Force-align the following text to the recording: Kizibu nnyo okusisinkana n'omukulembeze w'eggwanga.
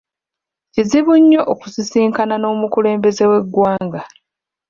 Kizibu 0.73 1.13
nnyo 1.21 1.41
okusisinkana 1.53 2.35
n'omukulembeze 2.39 3.23
w'eggwanga. 3.31 4.01